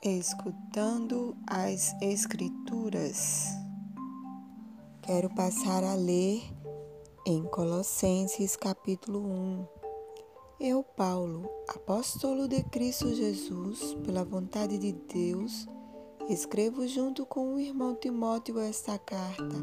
[0.00, 3.48] Escutando as Escrituras.
[5.02, 6.40] Quero passar a ler
[7.26, 9.66] em Colossenses capítulo 1.
[10.60, 15.66] Eu, Paulo, apóstolo de Cristo Jesus, pela vontade de Deus,
[16.28, 19.56] escrevo junto com o irmão Timóteo esta carta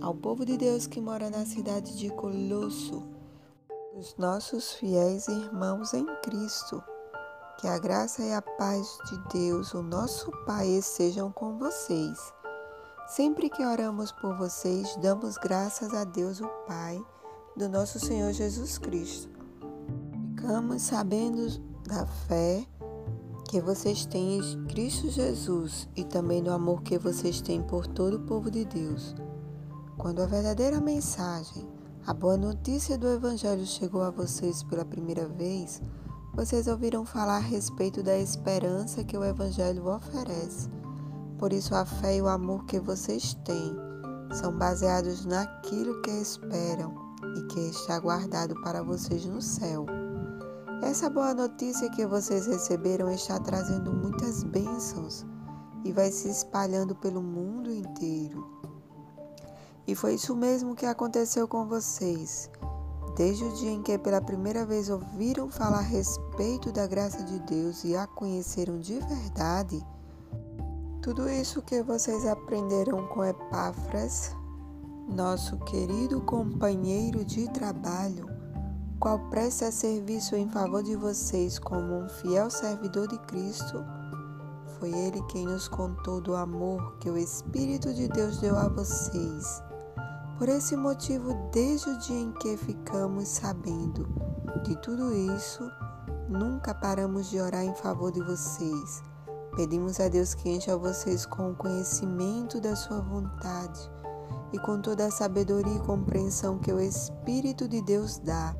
[0.00, 3.02] ao povo de Deus que mora na cidade de Colosso,
[3.96, 6.80] os nossos fiéis irmãos em Cristo
[7.60, 12.32] que a graça e a paz de Deus, o nosso Pai, estejam com vocês.
[13.06, 16.98] Sempre que oramos por vocês, damos graças a Deus, o Pai,
[17.54, 19.28] do nosso Senhor Jesus Cristo.
[20.30, 22.64] Ficamos sabendo da fé
[23.50, 28.16] que vocês têm em Cristo Jesus e também do amor que vocês têm por todo
[28.16, 29.14] o povo de Deus.
[29.98, 31.68] Quando a verdadeira mensagem,
[32.06, 35.82] a boa notícia do Evangelho chegou a vocês pela primeira vez,
[36.32, 40.68] vocês ouviram falar a respeito da esperança que o Evangelho oferece.
[41.38, 43.76] Por isso, a fé e o amor que vocês têm
[44.32, 46.94] são baseados naquilo que esperam
[47.36, 49.86] e que está guardado para vocês no céu.
[50.82, 55.26] Essa boa notícia que vocês receberam está trazendo muitas bênçãos
[55.84, 58.48] e vai se espalhando pelo mundo inteiro.
[59.86, 62.48] E foi isso mesmo que aconteceu com vocês.
[63.16, 67.38] Desde o dia em que pela primeira vez ouviram falar a respeito da graça de
[67.40, 69.84] Deus e a conheceram de verdade,
[71.02, 74.36] tudo isso que vocês aprenderam com Epáfras,
[75.08, 78.26] nosso querido companheiro de trabalho,
[78.98, 83.84] qual presta serviço em favor de vocês como um fiel servidor de Cristo,
[84.78, 89.69] foi ele quem nos contou do amor que o Espírito de Deus deu a vocês
[90.40, 94.08] por esse motivo, desde o dia em que ficamos sabendo
[94.64, 95.70] de tudo isso,
[96.30, 99.02] nunca paramos de orar em favor de vocês.
[99.54, 103.78] Pedimos a Deus que encha vocês com o conhecimento da sua vontade
[104.50, 108.56] e com toda a sabedoria e compreensão que o Espírito de Deus dá.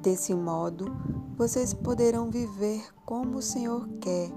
[0.00, 0.96] Desse modo,
[1.36, 4.30] vocês poderão viver como o Senhor quer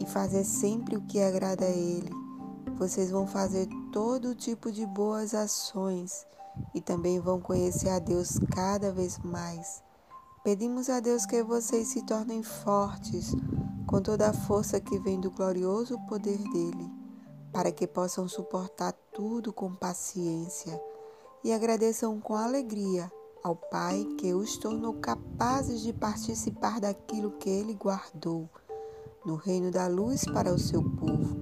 [0.00, 2.10] e fazer sempre o que agrada a Ele.
[2.76, 6.26] Vocês vão fazer todo tipo de boas ações
[6.74, 9.82] e também vão conhecer a Deus cada vez mais.
[10.42, 13.32] Pedimos a Deus que vocês se tornem fortes
[13.86, 16.90] com toda a força que vem do glorioso poder dele,
[17.52, 20.80] para que possam suportar tudo com paciência
[21.44, 23.12] e agradeçam com alegria
[23.44, 28.48] ao Pai que os tornou capazes de participar daquilo que ele guardou
[29.26, 31.41] no reino da luz para o seu povo.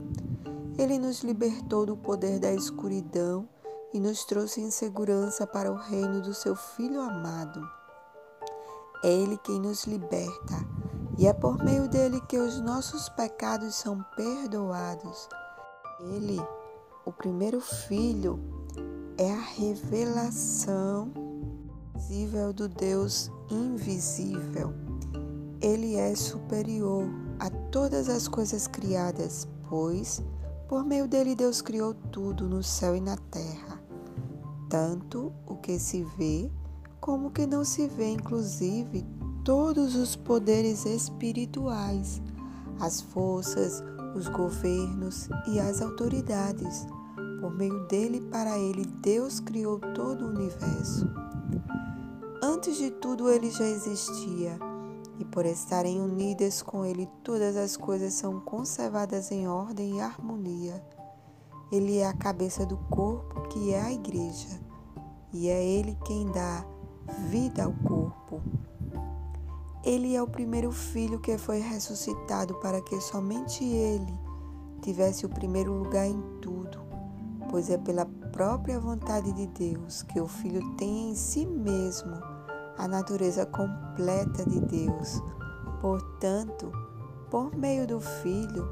[0.80, 3.46] Ele nos libertou do poder da escuridão
[3.92, 7.60] e nos trouxe em segurança para o reino do seu Filho amado.
[9.04, 10.66] É Ele quem nos liberta
[11.18, 15.28] e é por meio dele que os nossos pecados são perdoados.
[16.00, 16.40] Ele,
[17.04, 18.40] o primeiro Filho,
[19.18, 21.12] é a revelação
[21.94, 24.72] visível do Deus invisível.
[25.60, 27.04] Ele é superior
[27.38, 30.22] a todas as coisas criadas, pois
[30.70, 33.82] por meio dele, Deus criou tudo no céu e na terra,
[34.68, 36.48] tanto o que se vê
[37.00, 39.04] como o que não se vê, inclusive
[39.44, 42.22] todos os poderes espirituais,
[42.78, 43.82] as forças,
[44.14, 46.86] os governos e as autoridades.
[47.40, 51.10] Por meio dele e para ele, Deus criou todo o universo.
[52.40, 54.56] Antes de tudo, ele já existia
[55.20, 60.82] e por estarem unidas com Ele, todas as coisas são conservadas em ordem e harmonia.
[61.70, 64.48] Ele é a cabeça do corpo, que é a igreja,
[65.30, 66.64] e é Ele quem dá
[67.28, 68.40] vida ao corpo.
[69.84, 74.18] Ele é o primeiro filho que foi ressuscitado para que somente Ele
[74.80, 76.80] tivesse o primeiro lugar em tudo,
[77.50, 82.39] pois é pela própria vontade de Deus que o Filho tem em si mesmo
[82.80, 85.22] a natureza completa de Deus.
[85.82, 86.72] Portanto,
[87.30, 88.66] por meio do Filho,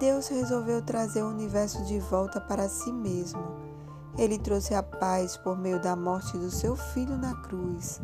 [0.00, 3.40] Deus resolveu trazer o universo de volta para si mesmo.
[4.18, 8.00] Ele trouxe a paz por meio da morte do seu filho na cruz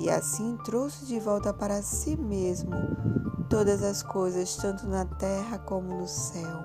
[0.00, 2.72] e assim trouxe de volta para si mesmo
[3.50, 6.58] todas as coisas, tanto na terra como no céu.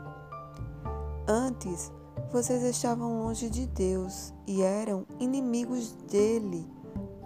[1.28, 1.92] Antes,
[2.32, 6.77] vocês estavam longe de Deus e eram inimigos dele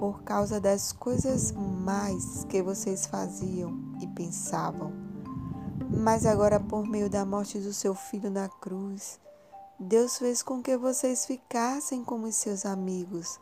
[0.02, 3.72] por causa das coisas mais que vocês faziam
[4.02, 4.92] e pensavam.
[5.92, 9.20] Mas agora, por meio da morte do seu filho na cruz,
[9.80, 13.40] Deus fez com que vocês ficassem como seus amigos,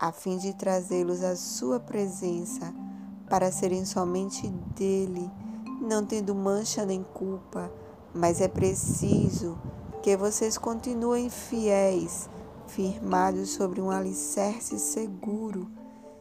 [0.00, 2.74] a fim de trazê-los à sua presença,
[3.28, 5.30] para serem somente dele,
[5.78, 7.70] não tendo mancha nem culpa,
[8.14, 9.58] mas é preciso
[10.02, 12.30] que vocês continuem fiéis,
[12.66, 15.70] firmados sobre um alicerce seguro,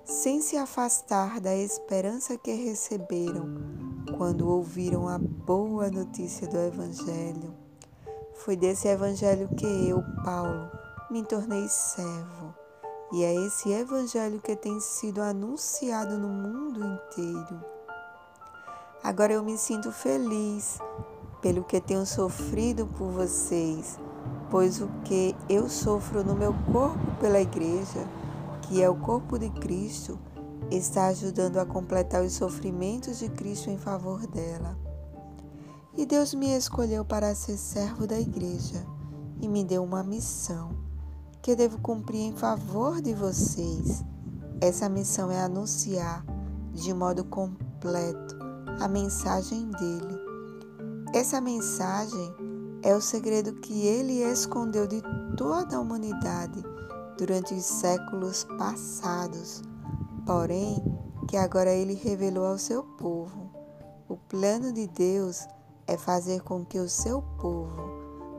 [0.08, 3.46] sem se afastar da esperança que receberam
[4.18, 7.54] quando ouviram a boa notícia do Evangelho.
[8.36, 10.72] Foi desse Evangelho que eu, Paulo,
[11.12, 12.56] me tornei servo.
[13.12, 17.62] E é esse Evangelho que tem sido anunciado no mundo inteiro.
[19.04, 20.80] Agora eu me sinto feliz
[21.42, 24.00] pelo que tenho sofrido por vocês,
[24.50, 28.08] pois o que eu sofro no meu corpo pela igreja,
[28.62, 30.20] que é o corpo de Cristo,
[30.70, 34.78] está ajudando a completar os sofrimentos de Cristo em favor dela.
[35.96, 38.86] E Deus me escolheu para ser servo da igreja
[39.42, 40.70] e me deu uma missão
[41.42, 44.04] que devo cumprir em favor de vocês.
[44.60, 46.26] Essa missão é anunciar
[46.74, 48.36] de modo completo
[48.80, 50.20] a mensagem dele.
[51.14, 52.36] Essa mensagem
[52.84, 55.02] é o segredo que ele escondeu de
[55.36, 56.64] toda a humanidade
[57.18, 59.62] durante os séculos passados,
[60.26, 60.84] porém
[61.28, 63.52] que agora ele revelou ao seu povo.
[64.08, 65.48] O plano de Deus
[65.86, 67.92] é fazer com que o seu povo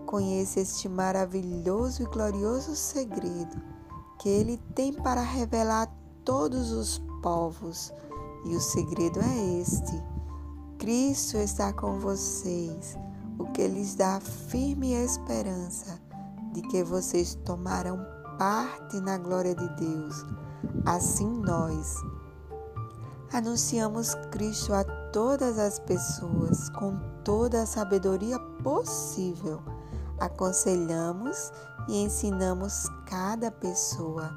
[0.06, 3.60] conheça este maravilhoso e glorioso segredo
[4.19, 5.90] que ele tem para revelar a
[6.25, 7.92] todos os povos.
[8.44, 10.02] E o segredo é este:
[10.78, 12.96] Cristo está com vocês,
[13.38, 16.00] o que lhes dá firme esperança
[16.52, 20.25] de que vocês tomarão parte na glória de Deus.
[20.87, 21.96] Assim nós
[23.32, 29.61] anunciamos Cristo a todas as pessoas com toda a sabedoria possível.
[30.20, 31.52] Aconselhamos
[31.88, 34.31] e ensinamos cada pessoa,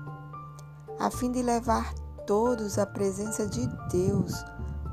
[1.00, 1.94] a fim de levar
[2.28, 4.34] todos à presença de Deus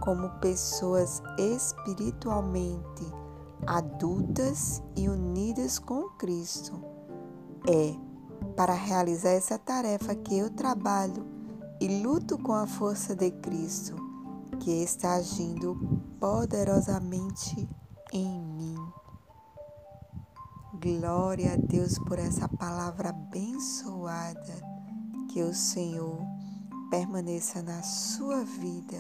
[0.01, 3.07] como pessoas espiritualmente
[3.67, 6.73] adultas e unidas com Cristo.
[7.67, 8.08] É
[8.59, 11.25] para realizar essa tarefa que eu trabalho
[11.81, 13.95] e luto com a força de Cristo,
[14.59, 15.77] que está agindo
[16.19, 17.69] poderosamente
[18.13, 18.75] em mim.
[20.75, 24.57] Glória a Deus por essa palavra abençoada.
[25.33, 26.19] Que o Senhor
[26.91, 28.99] permaneça na sua vida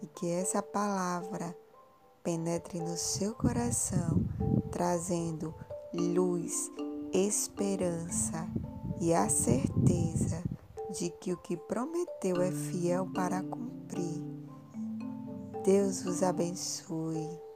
[0.00, 1.54] e que essa palavra
[2.22, 4.24] penetre no seu coração,
[4.70, 5.54] trazendo
[5.92, 6.70] luz,
[7.12, 8.48] esperança
[9.00, 10.42] e a certeza
[10.90, 14.22] de que o que prometeu é fiel para cumprir.
[15.64, 17.49] Deus vos abençoe.